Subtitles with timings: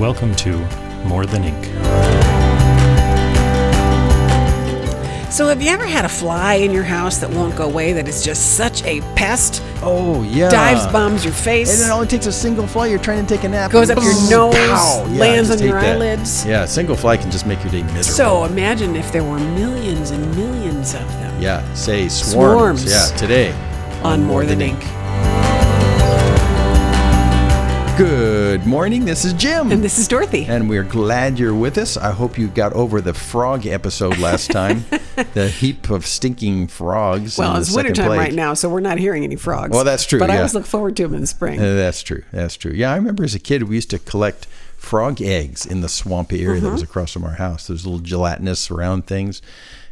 [0.00, 0.56] Welcome to
[1.04, 1.64] More Than Ink.
[5.30, 8.08] So, have you ever had a fly in your house that won't go away that
[8.08, 9.62] is just such a pest?
[9.82, 10.48] Oh yeah.
[10.50, 12.88] Dives, bombs your face, And it only takes a single fly.
[12.88, 13.70] You're trying to take a nap.
[13.70, 15.06] goes up your nose, pow.
[15.10, 15.96] Yeah, lands just on your hate that.
[15.96, 16.44] eyelids.
[16.44, 18.02] Yeah, a single fly can just make your day miserable.
[18.02, 22.82] So, imagine if there were millions and millions of them yeah, say swarms.
[22.82, 22.84] Swarms.
[22.90, 23.52] Yeah, today
[24.02, 24.80] on More Than Ink.
[27.96, 28.33] Good
[28.64, 29.04] morning.
[29.04, 29.72] This is Jim.
[29.72, 30.44] And this is Dorothy.
[30.46, 31.96] And we're glad you're with us.
[31.96, 34.84] I hope you got over the frog episode last time.
[35.34, 37.36] the heap of stinking frogs.
[37.36, 39.70] well, it's wintertime right now, so we're not hearing any frogs.
[39.70, 40.38] Well, that's true, But I yeah.
[40.40, 41.58] always look forward to them in the spring.
[41.58, 42.22] Uh, that's true.
[42.32, 42.72] That's true.
[42.72, 46.44] Yeah, I remember as a kid we used to collect frog eggs in the swampy
[46.44, 46.90] area that was Mm-hmm.
[46.90, 47.66] across from our house.
[47.66, 49.42] Those little gelatinous round things.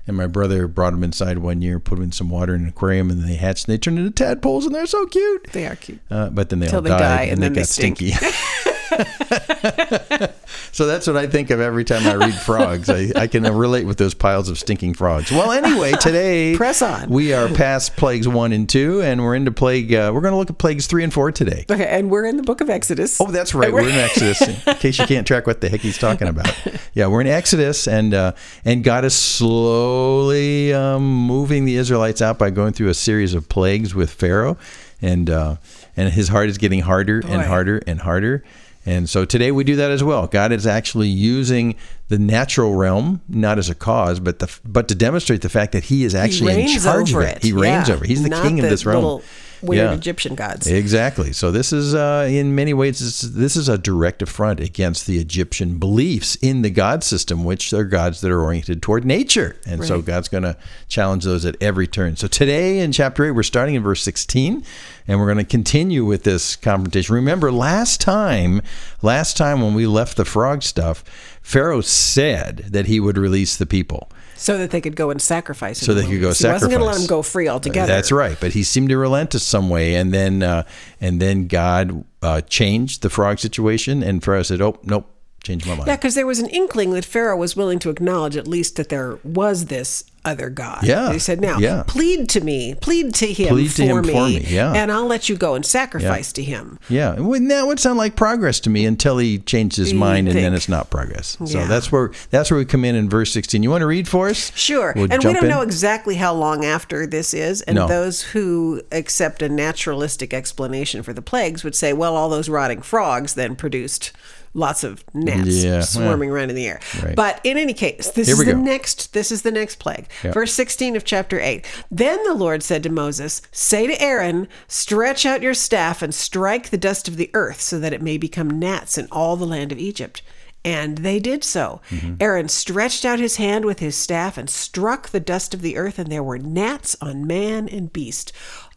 [0.07, 2.69] And my brother brought them inside one year, put them in some water in an
[2.71, 5.47] aquarium, and they hatched and they turned into tadpoles, and they're so cute.
[5.53, 6.01] they are cute.
[6.11, 7.69] Uh, but then they Till all they died, die, and, and they then they got
[7.69, 7.97] stink.
[7.99, 8.27] stinky.
[10.73, 12.91] so that's what I think of every time I read frogs.
[12.91, 15.31] I, I can relate with those piles of stinking frogs.
[15.31, 17.09] Well, anyway, today Press on.
[17.09, 19.93] We are past plagues one and two, and we're into plague.
[19.93, 21.65] Uh, we're going to look at plagues three and four today.
[21.71, 23.21] Okay, and we're in the book of Exodus.
[23.21, 23.73] Oh, that's right.
[23.73, 24.43] We're in Exodus.
[24.43, 26.53] In case you can't track what the heck he's talking about,
[26.95, 28.33] yeah, we're in Exodus, and uh,
[28.65, 33.49] and God is slowly um, moving the Israelites out by going through a series of
[33.49, 34.59] plagues with Pharaoh,
[35.01, 35.57] and uh,
[35.97, 38.45] and his heart is getting harder and harder and harder.
[38.85, 40.27] And so today we do that as well.
[40.27, 41.77] God is actually using
[42.09, 45.85] the natural realm, not as a cause, but the but to demonstrate the fact that
[45.85, 47.37] He is actually in reigns charge of it.
[47.37, 47.43] it.
[47.43, 48.05] He reigns Yeah, over.
[48.05, 48.09] it.
[48.09, 49.23] He's the not king of this realm.
[49.63, 49.95] weird Yeah.
[49.95, 50.67] Egyptian gods.
[50.67, 51.33] Exactly.
[51.33, 55.21] So this is, uh, in many ways, this, this is a direct affront against the
[55.21, 59.85] Egyptian beliefs in the god system, which are gods that are oriented toward nature, and
[59.85, 60.57] so God's going to
[60.89, 62.17] challenge those at every turn.
[62.17, 64.65] So today in chapter eight, we're starting in verse sixteen,
[65.07, 67.15] and we're going to continue with this confrontation.
[67.15, 68.63] Remember, last time,
[69.03, 71.05] last time when we left the frog stuff,
[71.43, 74.11] Pharaoh said that he would release the people.
[74.37, 75.79] so that they could go and sacrifice.
[75.79, 76.33] So the they could go.
[76.33, 76.99] He wasn't going to let sacrifice.
[76.99, 77.87] them go free altogether.
[77.93, 80.65] That's right, but he seemed to relent to some way, and then uh,
[81.01, 85.12] and then God uh, changed the frog situation, and Pharaoh said, "Oh, nope,
[85.43, 88.37] changed my mind." Yeah, because there was an inkling that Pharaoh was willing to acknowledge
[88.37, 90.85] at least that there was this other God.
[90.85, 91.83] Yeah, He said, now, yeah.
[91.85, 94.73] plead to me, plead to him, Plead for, to him me, for me, yeah.
[94.73, 96.79] and I'll let you go and sacrifice to him.
[96.89, 100.29] Yeah, well, that would sound like progress to me until he changed his You mind,
[100.29, 101.37] and then it's not progress.
[101.45, 101.67] So Yeah.
[101.67, 103.65] that's where that's where we come in in verse sixteen.
[103.65, 104.53] You want to read for us?
[104.55, 104.93] Sure.
[104.95, 105.51] We'll and we don't in.
[105.51, 107.61] know exactly how long after this is.
[107.63, 107.89] And No.
[107.89, 112.81] those who accept a naturalistic explanation for the plagues would say, well, all those rotting
[112.83, 114.13] frogs then produced
[114.55, 116.81] lots of gnats Yeah, swarming around in the air.
[117.03, 117.17] Right.
[117.17, 118.59] But in any case, this Here is the go.
[118.59, 120.09] next this is the next plague.
[120.23, 120.33] Yeah.
[120.33, 121.65] Verse 16 of chapter 8.
[121.91, 126.71] Then the Lord said to Moses, Say to Aaron, stretch out your staff and strike
[126.71, 129.73] the dust of the earth so that it may become gnats in all the land
[129.73, 130.23] of Egypt.
[130.65, 131.81] And they did so.
[131.91, 132.15] Mm-hmm.
[132.21, 135.99] Aaron stretched out his hand with his staff and struck the dust of the earth,
[135.99, 138.31] and there were gnats on man and beast.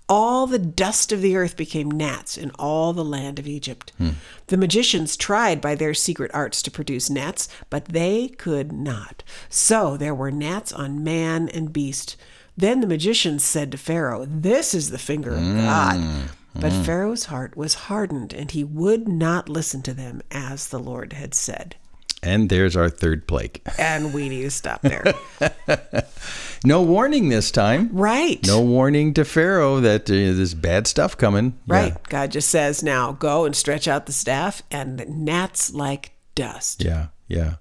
[0.08, 3.92] All the dust of the earth became gnats in all the land of Egypt.
[3.98, 4.10] Hmm.
[4.48, 9.24] The magicians tried by their secret arts to produce gnats, but they could not.
[9.50, 12.18] So there were gnats on man and beast.
[12.56, 15.58] Then the magicians said to Pharaoh, This is the finger of Hmm.
[15.58, 16.30] God.
[16.58, 21.12] But Pharaoh's heart was hardened, and he would not listen to them as the Lord
[21.14, 21.76] had said.
[22.26, 23.62] And there's our third plague.
[23.78, 25.14] And we need to stop there.
[26.64, 27.90] No warning this time.
[27.94, 28.40] right.
[28.48, 31.60] No warning to Pharaoh that uh, there's bad stuff coming.
[31.68, 31.76] Yeah.
[31.76, 32.04] Right.
[32.10, 36.84] God just says, now go and stretch out the staff, and the gnats like dust.
[36.84, 37.56] Yeah, yeah.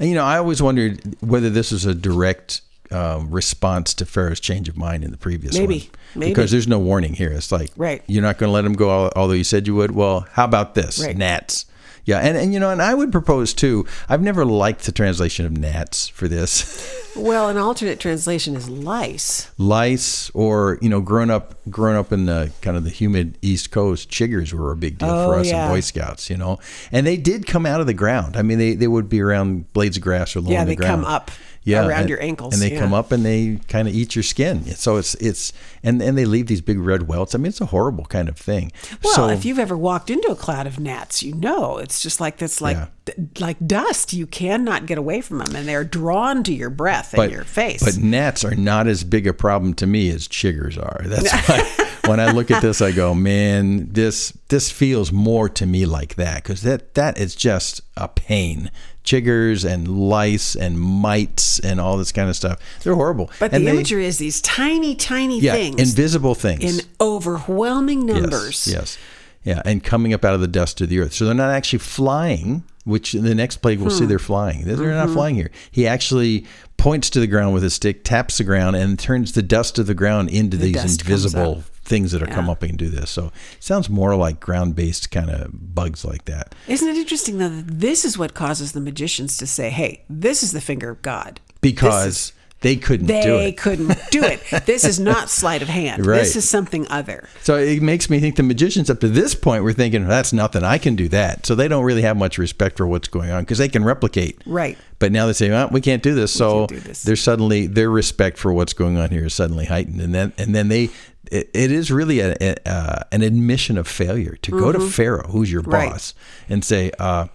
[0.00, 4.40] And, you know, I always wondered whether this was a direct um, response to Pharaoh's
[4.40, 5.88] change of mind in the previous Maybe, one.
[6.16, 6.32] maybe.
[6.32, 7.30] Because there's no warning here.
[7.30, 8.02] It's like, Right.
[8.08, 9.92] you're not going to let him go, although you said you would.
[9.92, 10.98] Well, how about this?
[10.98, 11.16] Right.
[11.16, 11.66] Gnats.
[12.04, 13.86] Yeah, and, and you know, and I would propose too.
[14.08, 16.96] I've never liked the translation of gnats for this.
[17.16, 19.50] Well, an alternate translation is lice.
[19.58, 23.72] lice or you know growing up growing up in the kind of the humid east
[23.72, 25.64] coast chiggers were a big deal for Oh, us yeah.
[25.66, 26.60] in boy scouts you know
[26.92, 29.70] and they did come out of the ground i mean they, they would be around
[29.72, 31.32] blades of grass or low Yeah, the they ground come up
[31.62, 32.80] yeah around and- your ankles, and they yeah.
[32.80, 35.52] come up and they kind of eat your skin so it's it's
[35.82, 38.36] and and they leave these big red welts i mean it's a horrible kind of
[38.36, 38.72] thing
[39.02, 42.20] Well, so if you've ever walked into a cloud of gnats, you know it's just
[42.20, 43.14] like this, like Yeah.
[43.38, 44.12] like dust.
[44.12, 47.44] You cannot get away from them, and they're drawn to your breath but and your
[47.44, 47.82] face.
[47.82, 51.02] But gnats are not as big a problem to me as chiggers are.
[51.06, 55.66] That's why when I look at this, I go, man, this this feels more to
[55.66, 58.70] me like that because that that is just a pain.
[59.10, 62.58] Chiggers and lice and mites and all this kind of stuff.
[62.84, 63.30] They're horrible.
[63.40, 68.06] But and the they- imagery is these tiny, tiny yeah, things invisible things in overwhelming
[68.06, 68.66] numbers.
[68.66, 68.98] Yes, yes.
[69.42, 71.14] Yeah, and coming up out of the dust of the earth.
[71.14, 74.08] So they're not actually flying, which in the next plague we'll see Hmm.
[74.10, 74.64] they're flying.
[74.64, 74.90] They're Mm-hmm.
[74.90, 75.50] not flying here.
[75.70, 76.44] He actually
[76.76, 79.86] points to the ground with his stick, taps the ground, and turns the dust of
[79.86, 81.64] the ground into these invisible.
[81.90, 83.10] Things that are come up and do this.
[83.10, 86.54] So it sounds more like ground based kind of bugs like that.
[86.68, 90.42] Isn't it interesting though that this is what causes the magicians to say, "Hey, this
[90.42, 93.56] is the finger of God." Because they couldn't do They it.
[93.56, 94.40] couldn't do it.
[94.66, 96.04] This is not sleight of hand.
[96.06, 96.18] Right.
[96.18, 97.26] This is something other.
[97.42, 100.62] So it makes me think the magicians up to this point were thinking, that's nothing.
[100.62, 101.46] I can do that.
[101.46, 104.40] So they don't really have much respect for what's going on because they can replicate.
[104.46, 104.76] Right.
[104.98, 106.32] But now they say, well, we can't do this.
[106.32, 107.02] So do this.
[107.02, 110.54] they're suddenly their respect for what's going on here is suddenly heightened, and then and
[110.54, 110.90] then they.
[111.30, 115.28] It, it is really a, a, uh, an admission of failure to go to Pharaoh,
[115.28, 115.70] who's your Mm-hmm.
[115.70, 115.90] Right.
[115.90, 116.14] boss,
[116.48, 117.26] and say, uh,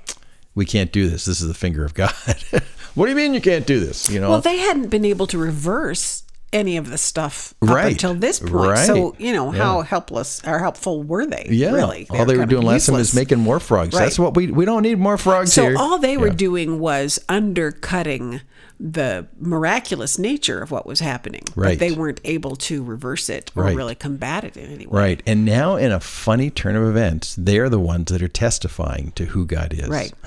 [0.54, 1.26] "We can't do this.
[1.26, 2.14] This is the finger of God."
[2.96, 4.10] what do you mean you can't do this?
[4.10, 7.92] You know, Well, they hadn't been able to reverse any of the stuff up Right.
[7.92, 8.78] until this point.
[8.80, 9.62] So, you know, Yeah.
[9.64, 11.48] how helpless or helpful were they?
[11.50, 11.72] yeah.
[11.72, 12.08] Really.
[12.10, 13.94] all they were doing last time was making more frogs.
[13.94, 14.04] Right.
[14.04, 15.76] That's what we we don't need more frogs So here.
[15.78, 16.34] all they were Yeah.
[16.48, 18.42] doing was undercutting
[18.80, 21.44] the miraculous nature of what was happening.
[21.56, 21.80] Right.
[21.80, 23.76] But they weren't able to reverse it or Right.
[23.76, 25.00] really combat it in any way.
[25.02, 25.24] Right.
[25.26, 29.26] And now, in a funny turn of events, they're the ones that are testifying to
[29.28, 29.88] who God is.
[29.88, 30.14] Right.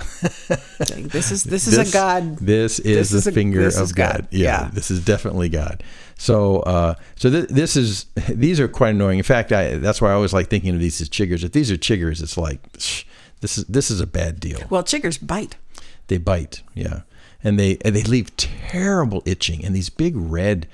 [0.79, 2.39] This is this is This- a God.
[2.39, 4.13] This is this the is a- finger of God.
[4.23, 4.29] God.
[4.31, 4.71] Yeah, Yeah.
[4.73, 5.83] This is definitely God.
[6.17, 9.19] So, uh, so th- this is these are quite annoying.
[9.19, 11.45] In fact, I, that's why I always like thinking of these as chiggers.
[11.45, 13.05] If these are chiggers, it's like shh,
[13.41, 14.61] this is this is a bad deal.
[14.71, 15.57] Well, chiggers bite.
[16.09, 16.63] They bite.
[16.75, 17.01] Yeah,
[17.43, 20.67] and they and they leave terrible itching and these big red.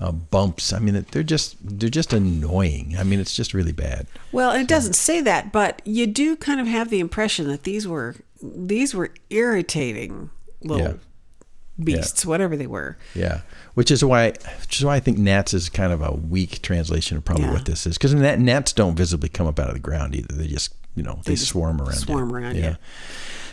[0.00, 0.72] Uh, bumps.
[0.72, 2.94] I mean, they're just they're just annoying.
[2.96, 4.06] I mean, it's just really bad.
[4.30, 7.88] Well, it doesn't say that, but you do kind of have the impression that these
[7.88, 10.30] were these were irritating
[10.62, 10.92] little Yeah.
[11.82, 12.96] beasts, whatever they were.
[13.12, 13.40] Yeah,
[13.74, 17.16] which is why, which is why I think gnats is kind of a weak translation
[17.16, 17.54] of probably Yeah.
[17.54, 20.32] what this is, because gnats don't visibly come up out of the ground either.
[20.32, 21.94] They just, you know, they, just swarm around.
[21.94, 22.36] swarm you.
[22.36, 22.70] around Yeah.
[22.70, 22.76] you.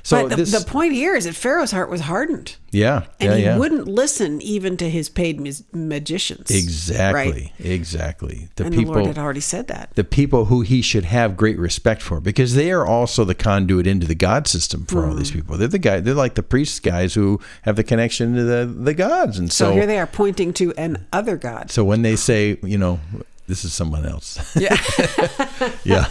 [0.04, 3.32] So but the, this, the point here is that Pharaoh's heart was hardened, yeah, and
[3.32, 3.58] yeah, he yeah.
[3.58, 5.42] wouldn't listen even to his paid
[5.74, 6.52] magicians.
[6.52, 7.52] exactly, Right?
[7.58, 8.50] exactly.
[8.56, 9.90] The and people, the Lord had already said that.
[9.96, 13.88] the people who he should have great respect for because they are also the conduit
[13.88, 15.38] into the god system for all these Hmm.
[15.38, 18.66] people they're the guy they're like the priests guys who have the connection to the
[18.66, 21.72] the gods and So, so here they are pointing to an other god.
[21.72, 23.00] so when they say you know
[23.48, 24.76] this is someone else Yeah.
[25.84, 26.08] yeah.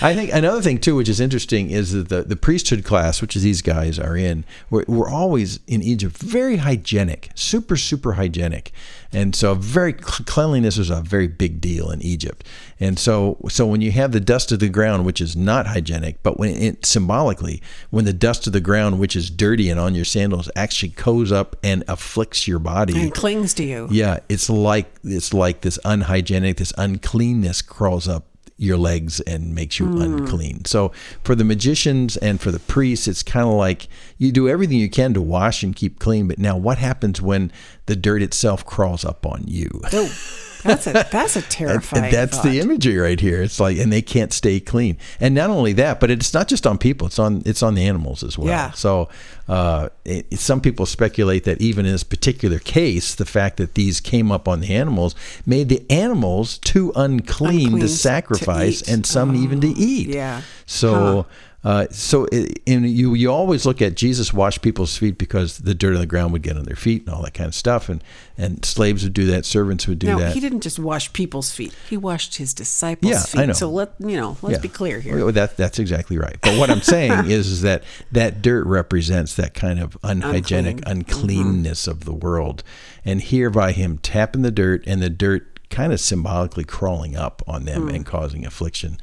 [0.00, 3.34] I think another thing too, which is interesting, is that the, the priesthood class, which
[3.34, 8.72] these guys are in, we're, we're always in Egypt very hygienic, super, super hygienic.
[9.12, 12.46] And so very cleanliness is a very big deal in Egypt.
[12.78, 16.22] And so, so when you have the dust of the ground, which is not hygienic,
[16.22, 19.94] but when it symbolically, when the dust of the ground, which is dirty and on
[19.94, 23.88] your sandals, actually goes up and afflicts your body, and clings to you.
[23.90, 28.24] yeah, it's like it's like this unhygienic, this uncleanness crawls up
[28.58, 30.00] your legs and makes you hmm.
[30.00, 30.64] unclean.
[30.64, 30.92] So
[31.22, 33.88] for the magicians and for the priests, it's kind of like
[34.18, 37.52] you do everything you can to wash and keep clean, but now what happens when
[37.86, 39.68] the dirt itself crawls up on you?
[39.92, 40.12] Oh,
[40.66, 42.04] that's a that's a terrifying.
[42.04, 43.42] and that's the imagery right here.
[43.42, 44.96] It's like, and they can't stay clean.
[45.20, 47.86] And not only that, but it's not just on people; it's on it's on the
[47.86, 48.48] animals as well.
[48.48, 48.70] Yeah.
[48.72, 49.08] So,
[49.48, 53.74] uh, it, it- some people speculate that even in this particular case, the fact that
[53.74, 58.82] these came up on the animals made the animals too unclean, Unclean to to sacrifice,
[58.82, 58.88] eat.
[58.88, 60.08] and some even to eat.
[60.08, 60.42] yeah.
[60.66, 61.26] So.
[61.66, 65.74] Uh, so it, and you you always look at Jesus wash people's feet because the
[65.74, 67.88] dirt on the ground would get on their feet and all that kind of stuff
[67.88, 68.04] and
[68.38, 70.12] and slaves would do that servants would do that.
[70.12, 71.74] No, that he didn't just wash people's feet.
[71.90, 73.40] He washed his disciples' Yeah, feet.
[73.40, 73.52] I know.
[73.52, 75.16] So let you know, let's be clear here.
[75.24, 76.36] Well, That, that's exactly right.
[76.40, 77.82] But what I'm saying is, is that
[78.12, 80.98] that dirt represents that kind of unhygienic Unclean.
[80.98, 82.62] uncleanness of the world.
[83.04, 87.42] And here by him tapping the dirt and the dirt kind of symbolically crawling up
[87.48, 87.88] on them Hmm.
[87.96, 88.98] and causing affliction.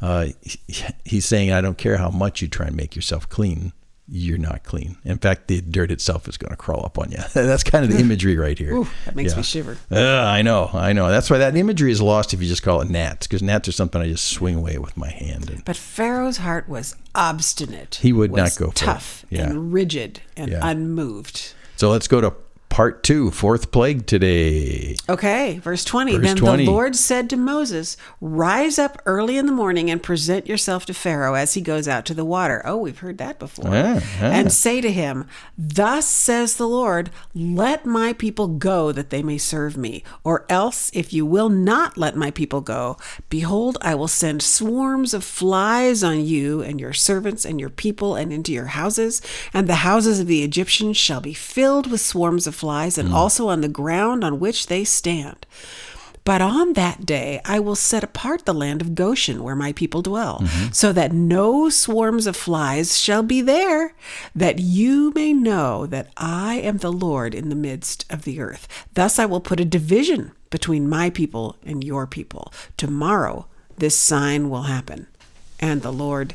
[0.00, 0.28] Uh,
[1.04, 3.72] he's saying, I don't care how much you try and make yourself clean.
[4.10, 4.96] you're not clean.
[5.04, 7.18] In fact, the dirt itself is going to crawl up on you.
[7.34, 8.74] That's kind of the imagery right here.
[8.74, 9.36] Ooh, that makes Yeah.
[9.36, 9.76] me shiver.
[9.90, 11.10] Uh, I know, I know.
[11.10, 13.72] That's why that imagery is lost if you just call it gnats, because gnats are
[13.72, 15.50] something I just swing away with my hand.
[15.50, 17.96] And But Pharaoh's heart was obstinate.
[18.00, 18.76] He would not go for it.
[18.76, 19.42] tough Yeah.
[19.50, 20.60] and rigid and Yeah.
[20.66, 21.52] unmoved.
[21.76, 22.32] so let's go to
[22.68, 24.96] part two, fourth plague today.
[25.08, 26.12] Okay, verse 20.
[26.12, 26.64] Verse then 20.
[26.64, 30.94] the Lord said to Moses, Rise up early in the morning and present yourself to
[30.94, 32.62] Pharaoh as he goes out to the water.
[32.64, 33.74] Oh, we've heard that before.
[33.74, 39.38] And say to him, Thus says the Lord, Let my people go that they may
[39.38, 40.04] serve me.
[40.22, 42.96] Or else, if you will not let my people go,
[43.28, 48.14] behold, I will send swarms of flies on you and your servants and your people
[48.14, 49.22] and into your houses.
[49.52, 53.14] And the houses of the Egyptians shall be filled with swarms of flies, and mm.
[53.14, 55.46] also on the ground on which they stand.
[56.24, 60.02] But on that day I will set apart the land of Goshen where my people
[60.02, 60.72] dwell, mm-hmm.
[60.72, 63.94] so that no swarms of flies shall be there,
[64.34, 68.68] that you may know that I am the Lord in the midst of the earth.
[68.92, 72.52] Thus I will put a division between my people and your people.
[72.76, 73.46] Tomorrow
[73.78, 75.06] this sign will happen.
[75.60, 76.34] And the Lord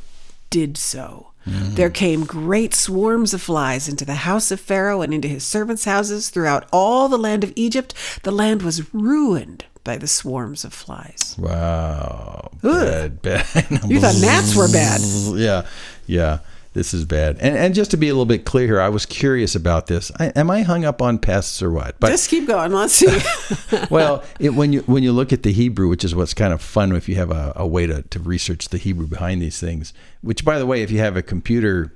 [0.50, 1.33] did so.
[1.47, 1.75] Mm.
[1.75, 5.85] There came great swarms of flies into the house of Pharaoh and into his servants'
[5.85, 7.93] houses throughout all the land of Egypt.
[8.23, 11.35] The land was ruined by the swarms of flies.
[11.38, 12.51] Wow.
[12.62, 13.45] Bad, bad.
[13.88, 15.01] You thought gnats were bad.
[15.38, 15.65] yeah,
[16.07, 16.39] yeah.
[16.74, 17.38] This is bad.
[17.39, 20.12] And and just to be a little bit clear here, I was curious about this.
[20.20, 22.00] I, am I hung up on pests or what?
[22.00, 22.72] But Just keep going.
[22.72, 23.20] Let's see.
[23.92, 26.62] well, it, when you when you look at the Hebrew, which is what's kind of
[26.62, 29.94] fun if you have a, a way to, to research the Hebrew behind these things.
[30.22, 31.94] Which, by the way, if you have a computer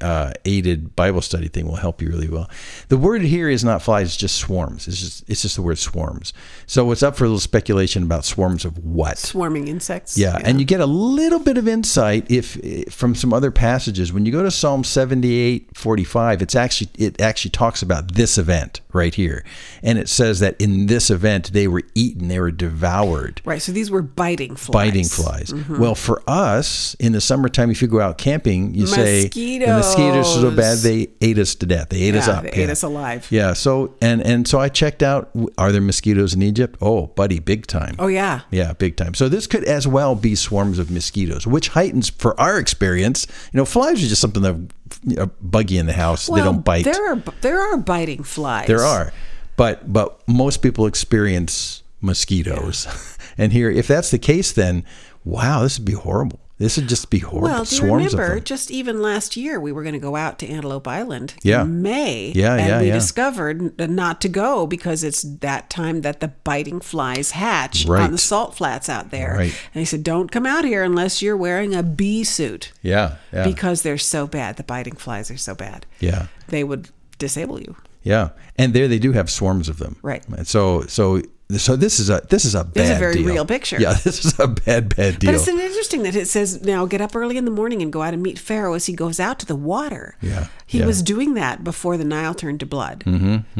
[0.00, 2.48] uh, aided Bible study thing, will help you really well.
[2.88, 4.88] The word here is not flies; it's just swarms.
[4.88, 6.32] It's just it's just the word swarms.
[6.66, 9.18] So it's up for a little speculation about swarms of what.
[9.18, 10.16] Swarming insects.
[10.16, 14.12] Yeah, and you get a little bit of insight if from some other passages.
[14.12, 18.80] When you go to Psalm 78, 45, it's actually it actually talks about this event
[18.92, 19.44] right here.
[19.82, 23.42] And it says that in this event they were eaten, they were devoured.
[23.44, 23.62] Right.
[23.62, 24.72] So these were biting flies.
[24.72, 25.52] Biting flies.
[25.52, 25.78] Mm-hmm.
[25.78, 29.28] Well, for us in the summertime, if you go out camping, you say
[29.66, 31.88] the mosquitoes are so bad they ate us to death.
[31.90, 32.44] They ate us up.
[32.44, 33.26] they ate us alive.
[33.30, 33.52] Yeah.
[33.52, 35.30] So and and so I checked out.
[35.58, 36.76] Are there mosquitoes in Egypt?
[36.80, 37.96] Oh, buddy, big time.
[37.98, 38.42] Oh, yeah.
[38.50, 39.14] Yeah, big time.
[39.14, 43.26] So this could as well be swarms of mosquitoes, which heightens for our experience.
[43.52, 44.56] You know, flies are just something that
[45.04, 46.28] know, buggy in the house.
[46.28, 46.84] Well, they don't bite.
[46.84, 48.66] There are there are biting flies.
[48.66, 49.12] There are,
[49.56, 52.86] but but most people experience mosquitoes,
[53.38, 54.84] and here, if that's the case, then
[55.24, 56.40] wow, this would be horrible.
[56.58, 57.48] This would just be horrible.
[57.48, 60.38] Well, do you Swarms remember just even last year we were going to go out
[60.38, 61.62] to Antelope Island Yeah.
[61.62, 62.32] in May.
[62.34, 62.94] Yeah, and yeah, we yeah.
[62.94, 68.02] discovered not to go because it's that time that the biting flies hatch Right.
[68.02, 69.34] on the salt flats out there.
[69.36, 69.54] Right.
[69.74, 73.44] And they said, don't come out here unless you're wearing a bee suit Yeah, yeah,
[73.44, 74.56] because they're so bad.
[74.56, 75.84] The biting flies are so bad.
[76.00, 76.28] yeah.
[76.48, 77.76] They would disable you.
[78.02, 79.96] Yeah, and there they do have swarms of them.
[80.00, 80.22] Right.
[80.28, 81.20] And so so
[81.56, 83.26] so this is a this is a bad This is a very deal.
[83.26, 83.80] real picture.
[83.80, 85.30] Yeah, this is a bad bad deal.
[85.32, 88.02] But it's interesting that it says now get up early in the morning and go
[88.02, 90.16] out and meet Pharaoh as he goes out to the water.
[90.20, 90.82] Yeah, He yeah.
[90.82, 93.04] Mm-hmm, was doing that before the Nile turned to blood.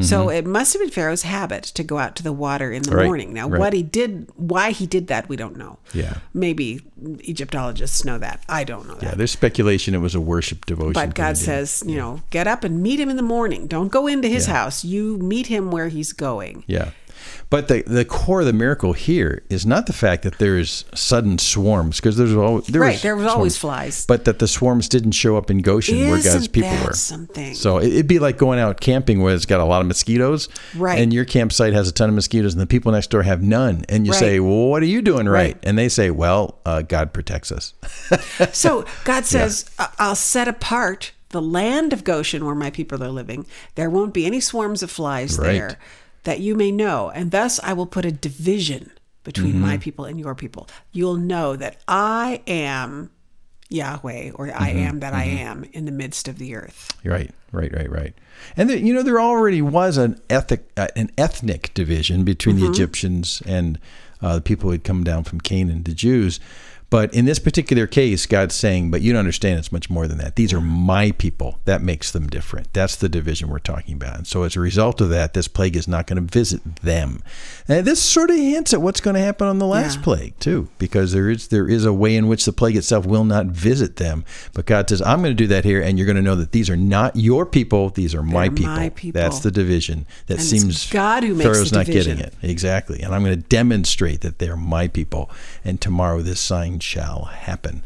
[0.00, 2.96] So it must have been Pharaoh's habit to go out to the water in the
[2.96, 3.32] Right, morning.
[3.32, 3.58] Now, right.
[3.60, 5.78] what he did, why he did that, we don't know.
[5.94, 6.18] Yeah.
[6.34, 6.80] Maybe
[7.28, 8.40] Egyptologists know that.
[8.48, 9.02] I don't know that.
[9.02, 10.92] yeah, there's speculation it was a worship devotion.
[10.94, 13.66] But God says, you know, get up and meet him in the morning.
[13.66, 14.84] Don't go into his house.
[14.84, 16.64] You meet him where he's going.
[16.66, 16.90] Yeah.
[17.48, 21.38] But the, the core of the miracle here is not the fact that there's sudden
[21.38, 24.04] swarms because there's always there Right, was there was always flies.
[24.06, 26.92] but that the swarms didn't show up in Goshen where God's people were.
[26.92, 27.54] something?
[27.54, 30.48] So it- it'd be like going out camping where it's got a lot of mosquitoes,
[30.74, 30.98] Right.
[30.98, 33.84] And your campsite has a ton of mosquitoes, and the people next door have none.
[33.88, 34.18] And you Right.
[34.20, 35.58] say, "Well, what are you doing right?" Right.
[35.62, 37.74] And they say, "Well, uh, God protects us."
[38.52, 43.08] So God says, "I- I'll set apart the land of Goshen where my people are
[43.10, 43.46] living.
[43.74, 45.46] There won't be any swarms of flies Right.
[45.52, 45.78] there,
[46.26, 47.10] that you may know.
[47.10, 48.90] And thus I will put a division
[49.24, 49.60] between Mm-hmm.
[49.62, 50.68] my people and your people.
[50.92, 53.10] You'll know that I am
[53.68, 54.78] Yahweh, or I Mm-hmm.
[54.78, 56.92] am that I am in the midst of the earth.
[57.04, 58.14] Right, right, right, right.
[58.56, 62.66] And there, you know, there already was an ethic, uh, an ethnic division between the
[62.68, 63.80] Egyptians and
[64.22, 66.38] uh, the people who had come down from Canaan, the Jews.
[66.88, 69.58] But in this particular case, God's saying, "But you don't understand.
[69.58, 70.36] It's much more than that.
[70.36, 71.58] These are my people.
[71.64, 72.72] That makes them different.
[72.72, 74.16] That's the division we're talking about.
[74.18, 77.22] And so, as a result of that, this plague is not going to visit them.
[77.66, 80.02] And this sort of hints at what's going to happen on the last Yeah.
[80.04, 83.24] plague too, because there is there is a way in which the plague itself will
[83.24, 84.24] not visit them.
[84.54, 86.52] But God says, "I'm going to do that here, and you're going to know that
[86.52, 88.72] these are not your people; these are my people.
[88.72, 89.20] my people.
[89.20, 93.00] That's the division that And seems God who makes Pharaoh's the not getting it exactly.
[93.02, 95.28] And I'm going to demonstrate that they're my people.
[95.64, 97.82] And tomorrow this sign shall happen."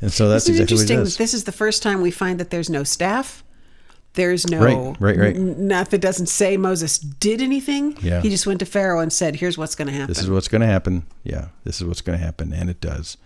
[0.00, 2.70] And so that's Isn't exactly interesting this is the first time we find that there's
[2.70, 3.44] no staff?
[4.14, 4.60] There's no
[4.98, 5.36] Right, right, right.
[5.36, 7.96] Not that doesn't say Moses did anything.
[8.02, 8.20] Yeah.
[8.20, 10.48] He just went to Pharaoh and said, "Here's what's going to happen." This is what's
[10.48, 11.04] going to happen.
[11.22, 13.16] Yeah, this is what's going to happen, and it does.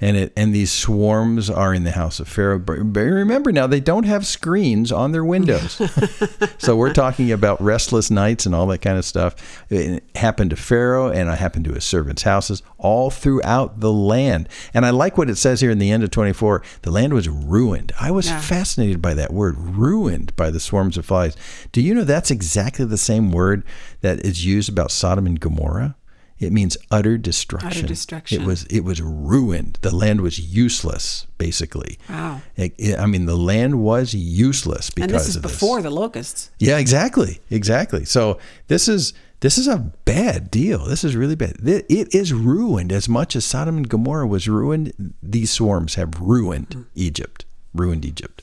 [0.00, 2.58] And it and these swarms are in the house of Pharaoh.
[2.58, 5.80] But remember now, they don't have screens on their windows.
[6.58, 9.34] so we're talking about restless nights and all that kind of stuff.
[9.70, 14.48] It happened to Pharaoh, and it happened to his servants' houses all throughout the land.
[14.74, 16.62] And I like what it says here in the end of twenty four.
[16.82, 17.92] The land was ruined.
[17.98, 18.40] I was Yeah.
[18.40, 21.36] fascinated by that word, ruined by the swarms of flies.
[21.72, 23.62] Do you know that's exactly the same word
[24.02, 25.96] that is used about Sodom and Gomorrah?
[26.38, 27.70] It means utter destruction.
[27.70, 28.42] Utter destruction.
[28.42, 29.78] It was it was ruined.
[29.80, 31.98] The land was useless, basically.
[32.10, 32.42] Wow.
[32.56, 35.84] It- it- I mean, the land was useless because and this is before this.
[35.84, 36.50] the locusts.
[36.58, 38.04] Yeah, exactly, exactly.
[38.04, 38.38] So
[38.68, 40.84] this is this is a bad deal.
[40.86, 41.56] This is really bad.
[41.64, 45.14] It is ruined as much as Sodom and Gomorrah was ruined.
[45.22, 46.82] These swarms have ruined Hmm.
[46.94, 47.44] Egypt.
[47.74, 48.42] Ruined Egypt.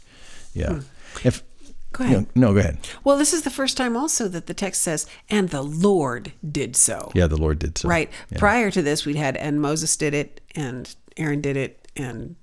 [0.54, 0.82] Yeah.
[1.24, 1.44] If
[1.94, 2.28] Go ahead.
[2.36, 2.78] no, no, go ahead.
[3.04, 6.76] Well, this is the first time also that the text says, "And the Lord did
[6.76, 7.88] so." Yeah, the Lord did so.
[7.88, 8.12] Right.
[8.32, 8.40] Yeah.
[8.40, 12.36] Prior to this, we'd had, and Moses did it, and Aaron did it, and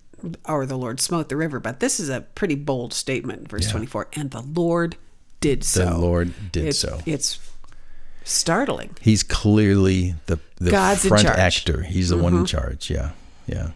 [0.49, 1.61] or the Lord smote the river.
[1.61, 3.73] But this is a pretty bold statement, verse Yeah.
[3.73, 4.09] twenty-four.
[4.14, 4.97] And the Lord
[5.40, 5.85] did so.
[5.87, 7.00] The Lord did It's- so.
[7.07, 7.38] It's
[8.25, 8.90] startling.
[9.00, 11.26] He's clearly the the God's front.
[11.26, 11.40] Mm-hmm.
[11.40, 11.83] actor.
[11.83, 12.90] He's the one in charge.
[12.90, 13.11] Yeah,
[13.47, 13.71] yeah.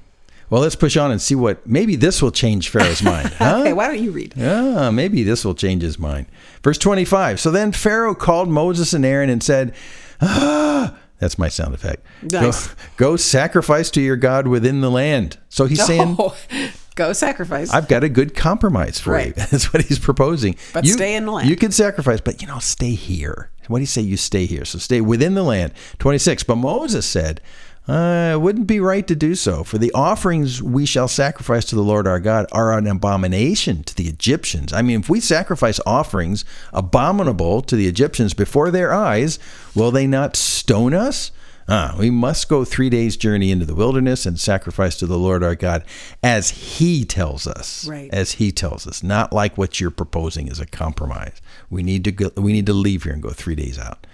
[0.55, 3.31] Well, let's push on and see what maybe this will change Pharaoh's mind.
[3.39, 3.57] Huh?
[3.63, 4.35] Okay, why don't you read?
[4.41, 6.27] Ah, maybe this will change his mind.
[6.63, 7.41] Verse 25.
[7.41, 9.75] So then Pharaoh called Moses and Aaron and said,
[10.21, 12.07] Ah, that's my sound effect.
[12.23, 12.69] Nice.
[12.69, 15.39] Go, go sacrifice to your God within the land.
[15.49, 16.17] So he's saying,
[16.95, 17.71] go sacrifice.
[17.73, 19.27] I've got a good compromise for Right.
[19.27, 19.33] you.
[19.33, 20.55] That's what he's proposing.
[20.73, 21.49] But you, stay in the land.
[21.49, 23.51] You can sacrifice, but you know, stay here.
[23.67, 24.03] What do you say?
[24.03, 24.65] You stay here.
[24.65, 25.73] So stay within the land.
[25.99, 26.45] 26.
[26.45, 27.41] But Moses said,
[27.87, 31.75] uh, it wouldn't be right to do so, for the offerings we shall sacrifice to
[31.75, 34.73] the Lord our God are an abomination to the Egyptians.
[34.73, 39.39] I mean, if we sacrifice offerings abominable to the Egyptians before their eyes,
[39.75, 41.31] will they not stone us?
[41.69, 45.43] Ah, we must go three days' journey into the wilderness and sacrifice to the Lord
[45.43, 45.85] our God
[46.23, 47.87] as He tells us.
[47.87, 48.13] Right.
[48.13, 51.41] As He tells us, not like what you're proposing is a compromise.
[51.71, 54.07] We need to go, we need to leave here and go three days out.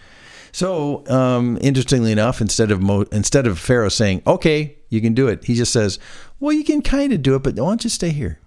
[0.52, 5.28] So, um, interestingly enough, instead of Mo, instead of Pharaoh saying, "Okay, you can do
[5.28, 5.98] it," he just says,
[6.40, 8.38] "Well, you can kind of do it, but why don't you stay here?"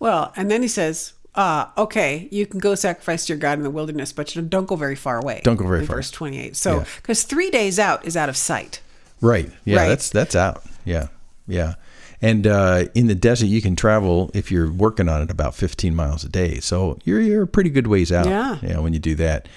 [0.00, 3.64] well, and then he says, uh, okay, you can go sacrifice to your God in
[3.64, 5.40] the wilderness, but you don't go very far away.
[5.44, 5.96] Don't go very far.
[5.96, 6.56] Verse 28.
[6.56, 6.84] So, Yeah.
[6.96, 8.80] because three days out is out of sight.
[9.20, 9.50] Right.
[9.64, 9.76] Yeah.
[9.78, 9.88] Right.
[9.88, 10.62] That's that's out.
[10.84, 11.08] Yeah.
[11.46, 11.74] Yeah.
[12.20, 15.94] And uh, in the desert, you can travel if you're working on it about 15
[15.94, 16.58] miles a day.
[16.60, 18.26] So you're you're a pretty good ways out.
[18.26, 18.58] Yeah.
[18.62, 18.78] Yeah.
[18.78, 19.48] When you do that.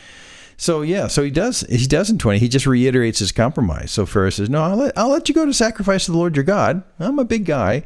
[0.61, 1.07] So yeah.
[1.07, 1.61] So he does.
[1.61, 2.37] He does in 20.
[2.37, 3.89] He just reiterates his compromise.
[3.89, 6.35] So Pharaoh says, "No, I'll let I'll let you go to sacrifice to the Lord
[6.35, 6.83] your God.
[6.99, 7.83] I'm a big guy."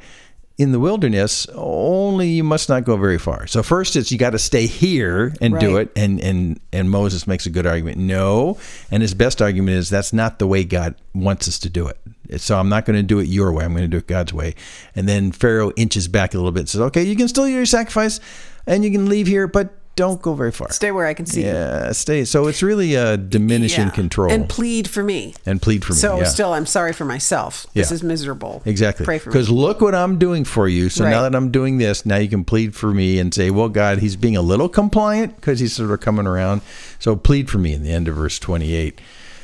[0.57, 3.45] In the wilderness, only you must not go very far.
[3.47, 7.27] So first, it's you got to stay here and do it, and and and Moses
[7.27, 7.97] makes a good argument.
[7.97, 8.57] No,
[8.91, 11.97] and his best argument is that's not the way God wants us to do it.
[12.41, 13.63] So I'm not going to do it your way.
[13.63, 14.55] I'm going to do it God's way.
[14.95, 17.51] And then Pharaoh inches back a little bit, and says, "Okay, you can still do
[17.51, 18.19] your sacrifice,
[18.67, 20.71] and you can leave here, but don't go very far.
[20.71, 21.47] Stay where I can see you.
[21.47, 23.89] Yeah, stay." So it's really a diminishing Yeah.
[23.91, 25.33] control And plead for me.
[25.45, 25.99] and plead for me.
[25.99, 26.23] So yeah.
[26.25, 27.65] still, I'm sorry for myself.
[27.73, 28.61] This is miserable.
[28.65, 29.05] Exactly.
[29.05, 29.33] Pray for me.
[29.33, 30.89] Because look what I'm doing for you.
[30.89, 33.69] So now that I'm doing this, now you can plead for me and say, well,
[33.69, 36.61] God, he's being a little compliant because he's sort of coming around.
[36.99, 38.99] So plead for me in the end of verse 28.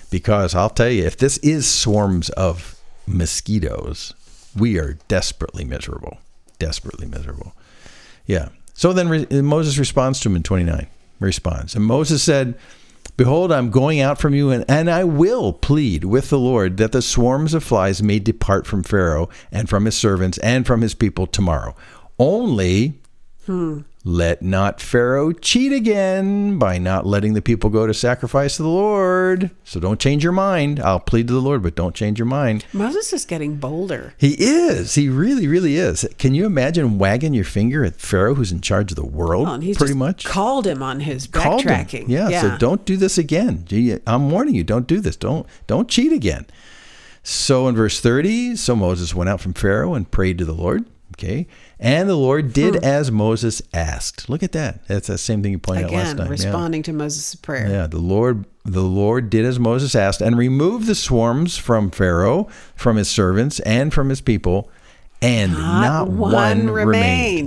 [0.10, 2.76] Because I'll tell you, if this is swarms of
[3.08, 4.14] mosquitoes,
[4.58, 6.20] we are desperately miserable.
[6.60, 7.54] Desperately miserable.
[8.26, 8.50] Yeah.
[8.82, 10.88] So then re- Moses responds to him in 29.
[11.20, 11.76] Responds.
[11.76, 12.58] And Moses said,
[13.16, 16.92] Behold, I'm going out from you, and, and I will plead with the Lord that
[16.92, 20.96] the swarms of flies may depart from Pharaoh and from his servants and from his
[20.96, 21.76] people tomorrow.
[22.18, 23.00] Only
[23.46, 23.82] hmm.
[24.04, 28.70] Let not Pharaoh cheat again by not letting the people go to sacrifice to the
[28.70, 29.52] Lord.
[29.64, 30.80] So don't change your mind.
[30.80, 32.66] I'll plead to the Lord, but don't change your mind.
[32.74, 34.16] Moses is getting bolder.
[34.18, 34.96] He is.
[34.96, 36.08] He really, really is.
[36.18, 39.60] Can you imagine wagging your finger at Pharaoh, who's in charge of the world, Well,
[39.60, 40.26] he's pretty much?
[40.26, 42.06] called him on his backtracking.
[42.08, 43.66] Yeah, So don't do this again.
[44.08, 44.64] I'm warning you.
[44.64, 45.16] Don't do this.
[45.16, 46.48] Don't don't cheat again.
[47.24, 50.86] So in verse 30, so Moses went out from Pharaoh and prayed to the Lord.
[51.24, 51.46] Okay,
[51.80, 52.84] and the Lord did Hmm.
[52.84, 54.28] as Moses asked.
[54.28, 54.88] Look at that.
[54.88, 56.26] That's the same thing you pointed out last Again, time.
[56.26, 56.32] Yeah.
[56.32, 57.70] responding to Moses' prayer.
[57.70, 62.48] Yeah, the Lord the Lord did as Moses asked and removed the swarms from Pharaoh,
[62.76, 64.70] from his servants, and from his people,
[65.22, 66.78] and Not not, one one, remained.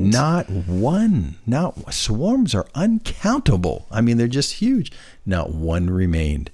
[0.02, 0.10] remained.
[0.12, 1.34] Not one.
[1.46, 3.86] Not swarms are uncountable.
[3.90, 4.92] I mean, they're just huge.
[5.26, 6.50] Not one remained.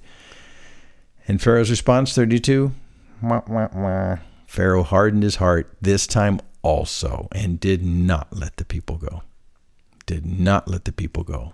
[1.27, 2.71] And Pharaoh's response 32
[3.21, 8.65] "Wah, wah, wah." Pharaoh hardened his heart, this time also and did not let the
[8.65, 9.23] people go.
[10.05, 11.53] Did not let the people go.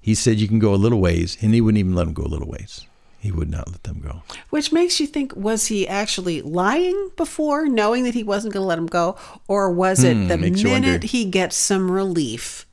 [0.00, 2.24] He said you can go a little ways, and he wouldn't even let them go
[2.24, 2.86] a little ways.
[3.20, 4.22] He would not let them go.
[4.50, 8.66] Which makes you think was he actually lying before, knowing that he wasn't going to
[8.66, 9.16] let them go?
[9.46, 10.68] Or was it the Hmm, wonder.
[10.68, 12.66] minute he gets some relief,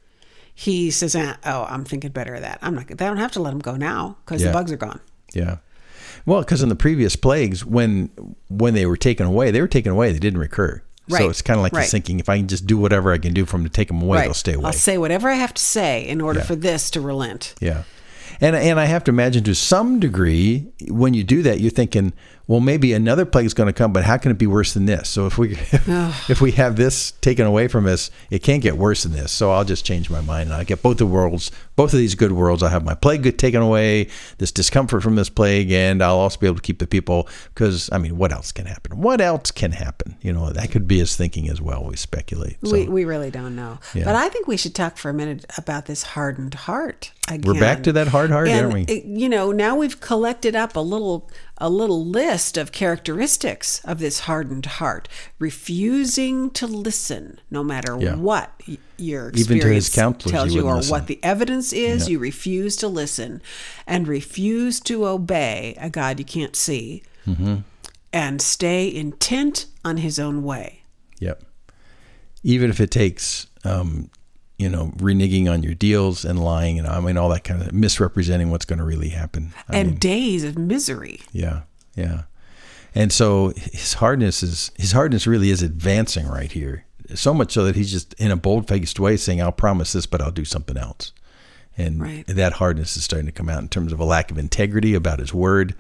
[0.55, 2.57] he says, "Ah, Oh, I'm thinking better of that.
[2.63, 4.47] I'm not, they don't have to let him go now because Yeah.
[4.47, 4.99] the bugs are gone.
[5.33, 5.57] Yeah.
[6.25, 8.09] Well, because in the previous plagues, when
[8.49, 10.11] when they were taken away, they were taken away.
[10.11, 10.81] They didn't recur.
[11.17, 11.81] So it's kind of like right.
[11.81, 13.87] he's thinking, if I can just do whatever I can do for them to take
[13.87, 14.65] them away, they'll stay away.
[14.65, 16.45] I'll say whatever I have to say in order Yeah.
[16.45, 17.55] for this to relent.
[17.59, 17.83] Yeah.
[18.41, 22.13] And and I have to imagine to some degree when you do that you're thinking,
[22.47, 24.85] well maybe another plague is going to come, but how can it be worse than
[24.85, 25.07] this?
[25.07, 25.51] So if we
[26.27, 29.31] if we have this taken away from us, it can't get worse than this.
[29.31, 32.15] So I'll just change my mind and I'll get both the worlds, both of these
[32.15, 32.63] good worlds.
[32.63, 34.07] I'll have my plague taken away,
[34.39, 37.89] this discomfort from this plague, and I'll also be able to keep the people because
[37.91, 38.99] I mean, what else can happen?
[38.99, 40.17] What else can happen?
[40.21, 41.83] You know, that could be his thinking as well.
[41.83, 42.57] We speculate.
[42.63, 43.79] So We, we really don't know.
[43.93, 44.05] Yeah.
[44.05, 47.41] But I think we should talk for a minute about this hardened heart again.
[47.53, 49.01] We're back to that hard heart, and, aren't we?
[49.05, 54.21] You know, now we've collected up a little a little list of characteristics of this
[54.21, 55.07] hardened heart,
[55.39, 58.15] refusing to listen no matter Yeah.
[58.15, 58.49] what
[58.97, 62.17] your Even to his experience tells you you or wouldn't what the evidence is, you
[62.19, 63.41] refuse to listen
[63.85, 67.55] and refuse to obey a God you can't see Mm-hmm.
[68.13, 70.83] and stay intent on his own way.
[71.19, 71.43] Yep.
[72.43, 74.09] Even if it takes, um,
[74.59, 77.71] you know, reneging on your deals and lying and I mean all that kind of
[77.73, 79.53] misrepresenting what's going to really happen.
[79.69, 81.21] I and mean, days of misery.
[81.31, 81.61] yeah,
[81.95, 82.23] yeah.
[82.93, 86.85] And so his hardness is his hardness really is advancing right here.
[87.15, 90.05] So much so that he's just in a bold faced way saying, "I'll promise this,
[90.05, 91.11] but I'll do something else."
[91.77, 92.27] And Right.
[92.27, 95.19] that hardness is starting to come out in terms of a lack of integrity about
[95.19, 95.73] his word.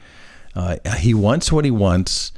[0.55, 2.31] Uh, he wants what he wants,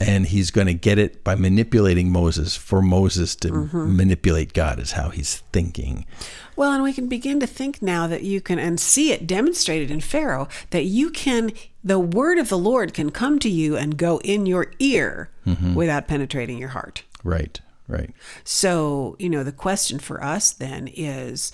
[0.00, 3.96] and he's going to get it by manipulating Moses for Moses to Mm-hmm.
[3.96, 6.06] manipulate God, is how he's thinking.
[6.54, 9.90] Well, and we can begin to think now that you can, and see it demonstrated
[9.90, 13.96] in Pharaoh, that you can, the word of the Lord can come to you and
[13.96, 15.74] go in your ear Mm-hmm.
[15.74, 17.02] without penetrating your heart.
[17.24, 17.58] Right,
[17.88, 18.10] right.
[18.44, 21.52] So, you know, the question for us then is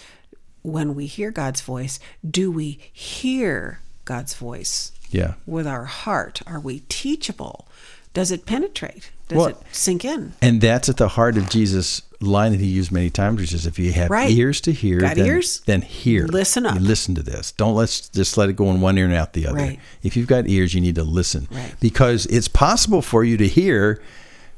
[0.63, 5.35] when we hear God's voice, do we hear God's voice Yeah.
[5.47, 6.43] with our heart?
[6.47, 7.69] Are we teachable?
[8.15, 9.11] Does it penetrate?
[9.29, 10.33] Does Well- it sink in?
[10.41, 13.67] And that's at the heart of Jesus' line that he used many times, which is
[13.67, 14.31] if you have Right.
[14.31, 15.61] ears to hear, Got then, ears?
[15.67, 16.27] then hear.
[16.27, 16.75] Listen up.
[16.77, 17.53] You listen to this.
[17.57, 19.57] Don't let's just let it go in one ear and out the other.
[19.57, 19.79] Right.
[20.03, 21.49] If you've got ears, you need to listen.
[21.51, 21.75] Right.
[21.81, 24.01] Because it's possible for you to hear,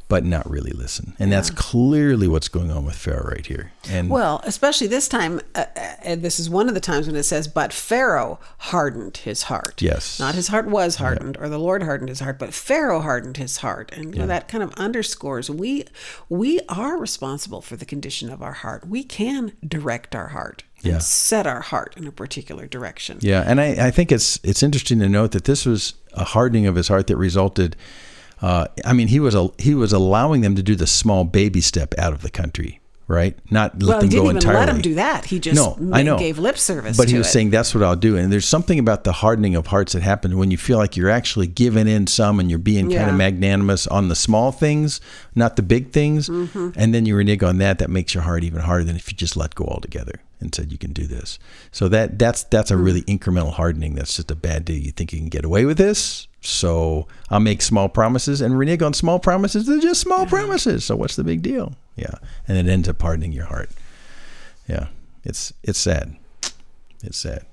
[0.08, 1.14] but not really listen.
[1.18, 3.72] And that's clearly what's going on with Pharaoh right here.
[3.90, 5.64] And Well, especially this time, uh,
[6.04, 9.82] uh, this is one of the times when it says, "But Pharaoh hardened his heart."
[9.82, 10.20] Yes.
[10.20, 13.58] not his heart was hardened, or the Lord hardened his heart, but Pharaoh hardened his
[13.58, 15.84] heart, and you know, that kind of underscores we
[16.28, 18.86] we are responsible for the condition of our heart.
[18.88, 20.94] We can direct our heart Yeah.
[20.94, 23.18] and set our heart in a particular direction.
[23.22, 26.66] Yeah, and I, I think it's it's interesting to note that this was a hardening
[26.66, 27.74] of his heart that resulted.
[28.42, 31.60] Uh, I mean, he was a, he was allowing them to do the small baby
[31.60, 33.34] step out of the country, right?
[33.50, 34.60] Not let Well, them he didn't go even entirely.
[34.60, 35.24] let him do that.
[35.24, 36.18] He just no, ma- I know.
[36.18, 36.96] gave lip service.
[36.98, 37.30] But he was it.
[37.30, 38.16] saying that's what I'll do.
[38.18, 41.08] And there's something about the hardening of hearts that happens when you feel like you're
[41.10, 45.00] actually giving in some and you're being kind of magnanimous on the small things,
[45.34, 46.28] not the big things.
[46.28, 46.70] Mm-hmm.
[46.76, 47.78] And then you renege on that.
[47.78, 50.72] That makes your heart even harder than if you just let go altogether and said
[50.72, 51.38] you can do this.
[51.72, 52.82] So that that's that's a hmm.
[52.82, 53.94] really incremental hardening.
[53.94, 54.78] That's just a bad deal.
[54.78, 56.28] You think you can get away with this.
[56.40, 59.66] So I'll make small promises and renege on small promises.
[59.66, 60.84] They're just small promises.
[60.84, 61.74] So what's the big deal?
[61.96, 62.14] Yeah.
[62.46, 63.70] And it ends up hardening your heart.
[64.68, 64.88] Yeah.
[65.24, 66.16] It's it's sad.
[67.02, 67.44] It's sad.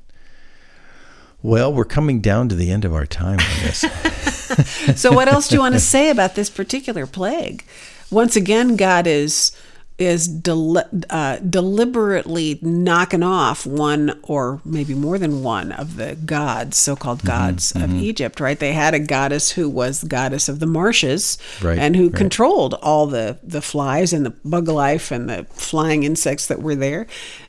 [1.42, 3.80] Well, we're coming down to the end of our time on this.
[4.96, 7.64] so what else do you want to say about this particular plague
[8.12, 9.52] once again god is
[10.00, 16.78] is del- uh, deliberately knocking off one or maybe more than one of the gods
[16.78, 18.60] so-called Mm-hmm, gods of egypt right?
[18.60, 22.16] They had a goddess who was goddess of the marshes Right, and who right.
[22.16, 26.76] controlled all the the flies and the bug life and the flying insects that were
[26.76, 27.06] there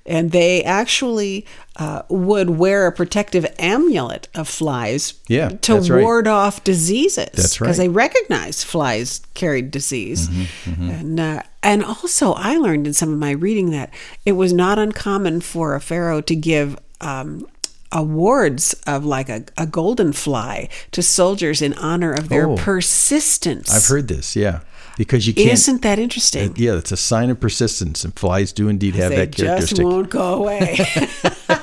[0.07, 6.03] and they actually uh, would wear a protective amulet of flies Yeah, to that's right.
[6.03, 7.31] ward off diseases.
[7.33, 7.67] That's right.
[7.67, 13.13] Because they recognized flies carried disease, Mm-hmm, and uh, and also I learned in some
[13.13, 13.93] of my reading that
[14.27, 16.77] it was not uncommon for a pharaoh to give.
[17.01, 17.47] Um,
[17.97, 22.57] awards of like a, a golden fly to soldiers in honor of their Oh.
[22.57, 23.73] persistence.
[23.73, 24.61] I've heard this, yeah.
[24.97, 26.51] Because you can't Isn't that interesting?
[26.51, 29.83] Uh, yeah, it's a sign of persistence and flies do indeed have they that just
[29.83, 30.79] won't go away.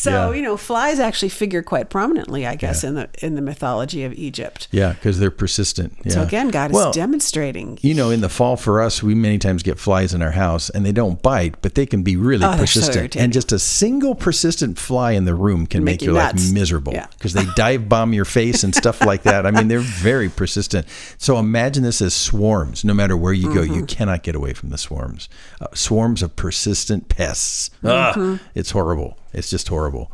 [0.00, 0.36] So Yeah.
[0.36, 2.90] you know, flies actually figure quite prominently, I guess, Yeah.
[2.90, 4.68] in the in the mythology of Egypt.
[4.70, 5.94] Yeah, because they're persistent.
[6.04, 6.12] Yeah.
[6.12, 7.78] So again, God is demonstrating.
[7.82, 10.70] you know, in the fall for us, we many times get flies in our house
[10.70, 13.16] and they don't bite, but they can be really Oh, they're so persistent.
[13.16, 16.34] and just a single persistent fly in the room can make, Make you your life
[16.34, 16.52] nuts.
[16.52, 17.06] miserable Yeah.
[17.18, 19.46] because they dive bomb your face and stuff like that.
[19.46, 20.86] I mean, they're very persistent.
[21.18, 22.84] So imagine this as swarms.
[22.84, 23.74] No matter where you go, Mm-hmm.
[23.74, 25.28] you cannot get away from the swarms.
[25.60, 27.70] Uh, swarms of persistent pests.
[27.84, 28.36] Ah, Mm-hmm.
[28.54, 29.18] it's horrible.
[29.32, 30.10] It's just horrible.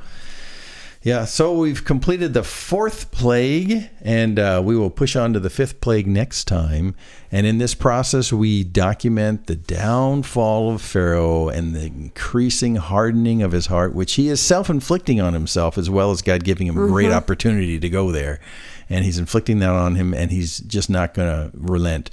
[1.04, 5.50] Yeah, so we've completed the fourth plague, and uh, we will push on to the
[5.50, 6.94] fifth plague next time.
[7.30, 13.52] And in this process, we document the downfall of Pharaoh and the increasing hardening of
[13.52, 16.82] his heart, which he is self inflicting on himself, as well as God giving him
[16.82, 18.40] a great opportunity to go there.
[18.88, 22.10] And he's inflicting that on him, and he's just not going to relent.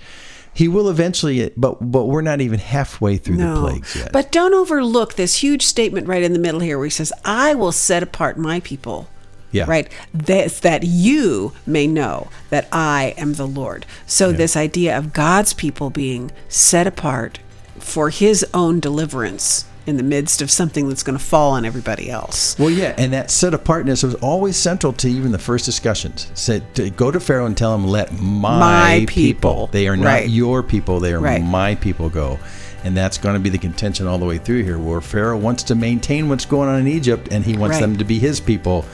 [0.54, 4.12] He will eventually, but but we're not even halfway through the plagues yet.
[4.12, 7.56] But don't overlook this huge statement right in the middle here where he says, I
[7.56, 9.08] will set apart my people.
[9.52, 9.66] Yeah.
[9.68, 9.92] Right?
[10.14, 13.86] That's that you may know that I am the Lord.
[14.06, 17.40] So this idea of God's people being set apart
[17.78, 22.10] for his own deliverance in the midst of something that's going to fall on everybody
[22.10, 22.56] else.
[22.60, 26.30] Well, yeah, and that set apartness was always central to even the first discussions.
[26.34, 29.52] Said to go to Pharaoh and tell him, "Let my, My people.
[29.52, 29.70] people.
[29.72, 30.30] They are not Right.
[30.30, 31.00] your people.
[31.00, 31.44] They are Right.
[31.44, 32.10] my people.
[32.10, 32.38] Go."
[32.84, 35.62] And that's going to be the contention all the way through here, where Pharaoh wants
[35.64, 37.82] to maintain what's going on in Egypt, and he wants Right.
[37.82, 38.86] them to be his people.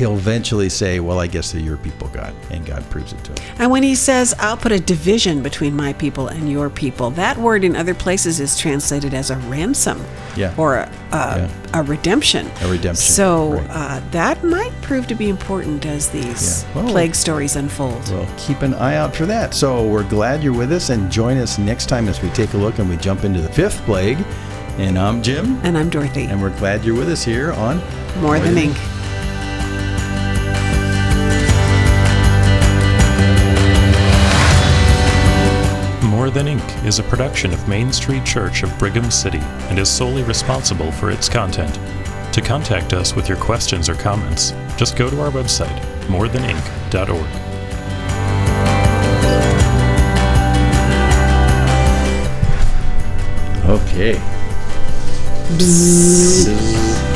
[0.00, 3.32] He'll eventually say, "Well, I guess they're your people, God," and God proves it to
[3.32, 3.38] him.
[3.58, 7.36] And when he says, I'll put a division between my people and your people, that
[7.36, 10.02] word in other places is translated as a ransom
[10.36, 10.54] Yeah.
[10.56, 11.48] or a, a, Yeah.
[11.74, 12.50] a redemption.
[12.62, 13.66] A redemption, So right.
[13.70, 16.82] uh, that might prove to be important as these Yeah.
[16.82, 18.00] Well, plague stories unfold.
[18.10, 19.52] Well, keep an eye out for that.
[19.54, 22.56] So we're glad you're with us, and join us next time as we take a
[22.56, 24.18] look and we jump into the fifth plague.
[24.78, 25.60] And I'm Jim.
[25.62, 26.24] and I'm Dorothy.
[26.24, 27.82] And we're glad you're with us here on
[28.22, 28.76] More than ink.
[36.30, 40.22] Than Ink is a production of Main Street Church of Brigham City and is solely
[40.22, 41.74] responsible for its content.
[42.34, 47.26] To contact us with your questions or comments, just go to our website, morethanink.org.
[53.68, 54.14] Okay.
[55.58, 57.09] Bzzz.